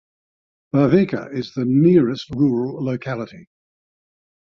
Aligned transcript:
Barvikha 0.73 1.31
is 1.31 1.53
the 1.53 1.63
nearest 1.63 2.31
rural 2.31 2.83
locality. 2.83 3.47